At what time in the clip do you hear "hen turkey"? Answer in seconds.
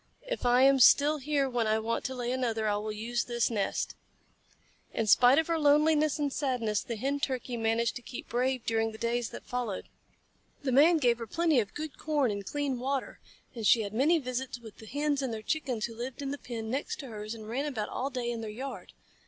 6.95-7.55